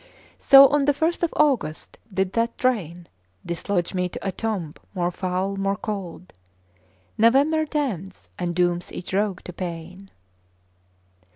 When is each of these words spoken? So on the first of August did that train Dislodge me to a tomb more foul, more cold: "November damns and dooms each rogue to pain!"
So 0.39 0.67
on 0.69 0.85
the 0.85 0.95
first 0.95 1.21
of 1.21 1.31
August 1.37 1.99
did 2.11 2.33
that 2.33 2.57
train 2.57 3.07
Dislodge 3.45 3.93
me 3.93 4.09
to 4.09 4.27
a 4.27 4.31
tomb 4.31 4.73
more 4.95 5.11
foul, 5.11 5.55
more 5.57 5.75
cold: 5.75 6.33
"November 7.19 7.65
damns 7.65 8.27
and 8.39 8.55
dooms 8.55 8.91
each 8.91 9.13
rogue 9.13 9.43
to 9.43 9.53
pain!" 9.53 10.09